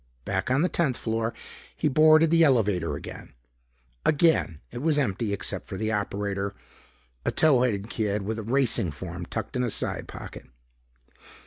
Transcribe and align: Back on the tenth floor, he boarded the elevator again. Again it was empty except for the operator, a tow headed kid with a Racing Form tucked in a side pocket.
Back 0.25 0.49
on 0.49 0.63
the 0.63 0.67
tenth 0.67 0.97
floor, 0.97 1.31
he 1.77 1.87
boarded 1.87 2.31
the 2.31 2.43
elevator 2.43 2.95
again. 2.95 3.33
Again 4.03 4.59
it 4.71 4.79
was 4.79 4.97
empty 4.97 5.31
except 5.31 5.67
for 5.67 5.77
the 5.77 5.91
operator, 5.91 6.55
a 7.23 7.29
tow 7.29 7.61
headed 7.61 7.87
kid 7.91 8.23
with 8.23 8.39
a 8.39 8.43
Racing 8.43 8.89
Form 8.93 9.27
tucked 9.27 9.55
in 9.55 9.63
a 9.63 9.69
side 9.69 10.07
pocket. 10.07 10.47